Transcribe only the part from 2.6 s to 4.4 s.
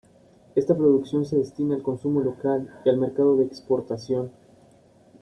y al mercado de exportación.